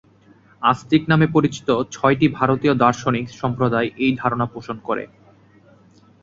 আস্তিক 0.61 1.03
নামে 1.09 1.27
পরিচিত 1.35 1.67
ছয়টি 1.91 2.27
ভারতীয় 2.29 2.73
দার্শনিক 2.83 3.25
সম্প্রদায় 3.41 3.89
এই 3.97 4.11
ধারণা 4.21 4.45
পোষণ 4.53 4.77
করে। 4.87 5.03